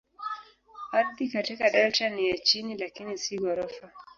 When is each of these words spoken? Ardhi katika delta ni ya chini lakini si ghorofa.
Ardhi 0.91 1.29
katika 1.29 1.69
delta 1.69 2.09
ni 2.09 2.29
ya 2.29 2.37
chini 2.37 2.77
lakini 2.77 3.17
si 3.17 3.37
ghorofa. 3.37 3.91